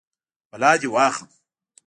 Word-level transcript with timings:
بلا 0.51 0.71
دې 0.81 0.87
واخلم. 0.93 1.29